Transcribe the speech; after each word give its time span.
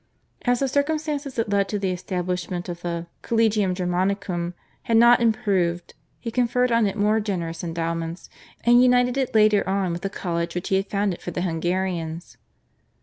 As 0.45 0.61
the 0.61 0.67
circumstances 0.67 1.35
that 1.35 1.49
led 1.51 1.69
to 1.69 1.77
the 1.77 1.91
establishment 1.91 2.67
of 2.67 2.81
the 2.81 3.05
/Collegium 3.21 3.75
Germanicum/ 3.75 4.55
had 4.81 4.97
not 4.97 5.19
improved, 5.21 5.93
he 6.19 6.31
conferred 6.31 6.71
on 6.71 6.87
it 6.87 6.97
more 6.97 7.19
generous 7.19 7.63
endowments, 7.63 8.27
and 8.63 8.81
united 8.81 9.15
it 9.15 9.35
later 9.35 9.63
on 9.69 9.91
with 9.91 10.01
the 10.01 10.09
college 10.09 10.55
which 10.55 10.69
he 10.69 10.77
had 10.77 10.89
founded 10.89 11.21
for 11.21 11.29
the 11.29 11.41
Hungarians. 11.41 12.37